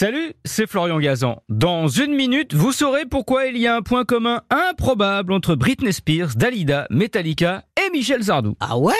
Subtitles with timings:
[0.00, 1.42] Salut, c'est Florian Gazan.
[1.50, 5.92] Dans une minute, vous saurez pourquoi il y a un point commun improbable entre Britney
[5.92, 8.56] Spears, Dalida, Metallica et Michel Sardou.
[8.60, 8.94] Ah ouais?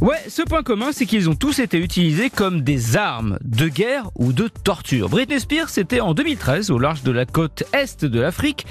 [0.00, 4.10] Ouais, ce point commun, c'est qu'ils ont tous été utilisés comme des armes de guerre
[4.16, 5.08] ou de torture.
[5.08, 8.66] Britney Spears, c'était en 2013 au large de la côte est de l'Afrique.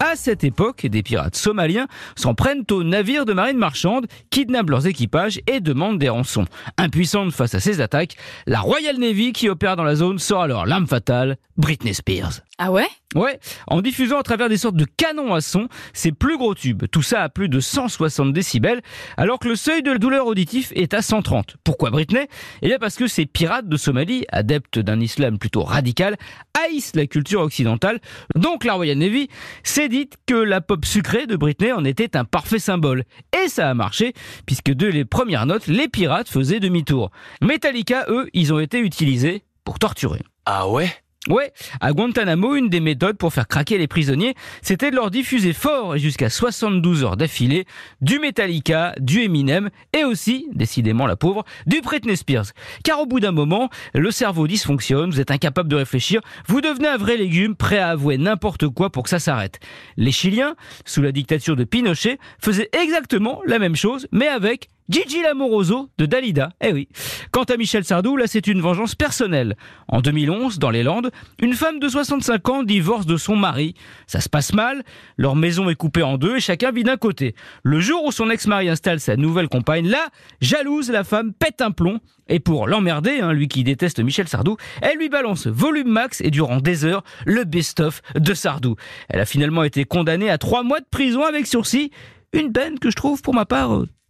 [0.00, 4.86] À cette époque, des pirates somaliens s'en prennent aux navires de marine marchande, kidnappent leurs
[4.86, 6.44] équipages et demandent des rançons.
[6.76, 8.16] Impuissante face à ces attaques,
[8.46, 12.47] la Royal Navy qui opère dans la zone sort alors l'arme fatale, Britney Spears.
[12.60, 12.88] Ah ouais?
[13.14, 16.84] Ouais, en diffusant à travers des sortes de canons à son ses plus gros tubes.
[16.90, 18.82] Tout ça à plus de 160 décibels,
[19.16, 21.56] alors que le seuil de douleur auditif est à 130.
[21.62, 22.26] Pourquoi Britney?
[22.62, 26.16] Eh bien parce que ces pirates de Somalie, adeptes d'un islam plutôt radical,
[26.60, 28.00] haïssent la culture occidentale.
[28.34, 29.28] Donc la Royal Navy
[29.62, 33.04] s'est dit que la pop sucrée de Britney en était un parfait symbole.
[33.40, 34.14] Et ça a marché,
[34.46, 37.12] puisque dès les premières notes, les pirates faisaient demi-tour.
[37.40, 40.22] Metallica, eux, ils ont été utilisés pour torturer.
[40.44, 40.90] Ah ouais?
[41.28, 45.52] Ouais, à Guantanamo, une des méthodes pour faire craquer les prisonniers, c'était de leur diffuser
[45.52, 47.66] fort et jusqu'à 72 heures d'affilée
[48.00, 52.46] du Metallica, du Eminem et aussi, décidément la pauvre, du Britney Spears.
[52.82, 56.88] Car au bout d'un moment, le cerveau dysfonctionne, vous êtes incapable de réfléchir, vous devenez
[56.88, 59.60] un vrai légume prêt à avouer n'importe quoi pour que ça s'arrête.
[59.98, 65.20] Les Chiliens, sous la dictature de Pinochet, faisaient exactement la même chose, mais avec Gigi
[65.20, 66.50] Lamoroso de Dalida.
[66.62, 66.88] Eh oui.
[67.30, 69.54] Quant à Michel Sardou, là c'est une vengeance personnelle.
[69.86, 73.74] En 2011, dans les Landes, une femme de 65 ans divorce de son mari.
[74.06, 74.82] Ça se passe mal,
[75.18, 77.34] leur maison est coupée en deux et chacun vit d'un côté.
[77.62, 80.08] Le jour où son ex-mari installe sa nouvelle compagne, là,
[80.40, 82.00] jalouse, la femme pète un plomb.
[82.30, 86.30] Et pour l'emmerder, hein, lui qui déteste Michel Sardou, elle lui balance volume max et
[86.30, 88.76] durant des heures, le best-of de Sardou.
[89.10, 91.90] Elle a finalement été condamnée à trois mois de prison avec sursis.
[92.32, 93.88] Une peine que je trouve pour ma part euh,